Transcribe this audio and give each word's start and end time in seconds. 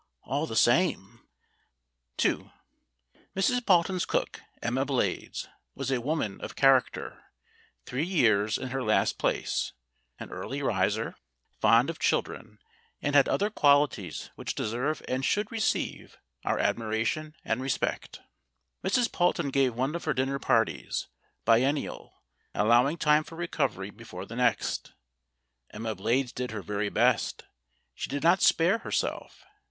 "All 0.23 0.47
the 0.47 0.55
same" 0.55 1.27
ii 2.25 2.51
MRS. 3.35 3.63
PALTON'S 3.67 4.05
cook, 4.07 4.41
Emma 4.59 4.83
Blades, 4.83 5.47
was 5.75 5.91
a 5.91 6.01
woman 6.01 6.41
of 6.43 6.55
character, 6.55 7.25
three 7.85 8.03
years 8.07 8.57
in 8.57 8.69
her 8.69 8.81
last 8.81 9.19
place, 9.19 9.73
an 10.17 10.31
early 10.31 10.63
riser, 10.63 11.17
129 11.59 11.77
130 11.85 11.85
STORIES 11.85 11.85
WITHOUT 11.85 11.85
TEARS 11.85 11.85
fond 11.85 11.89
of 11.91 11.99
children, 11.99 12.59
and 12.99 13.15
had 13.15 13.29
other 13.29 13.49
qualities 13.51 14.31
which 14.33 14.55
deserve 14.55 15.03
and 15.07 15.23
should 15.23 15.51
receive 15.51 16.17
our 16.45 16.57
admiration 16.57 17.35
and 17.45 17.61
respect. 17.61 18.21
Mrs. 18.83 19.07
Palton 19.11 19.51
gave 19.53 19.75
one 19.75 19.93
of 19.93 20.05
her 20.05 20.15
dinner 20.15 20.39
parties 20.39 21.09
bien 21.45 21.75
nial, 21.75 22.13
allowing 22.55 22.97
time 22.97 23.23
for 23.23 23.35
recovery 23.35 23.91
before 23.91 24.25
the 24.25 24.35
next. 24.35 24.93
Emma 25.69 25.93
Blades 25.93 26.31
did 26.31 26.49
her 26.49 26.63
very 26.63 26.89
best. 26.89 27.43
She 27.93 28.09
did 28.09 28.23
not 28.23 28.41
spare 28.41 28.79
herself. 28.79 29.45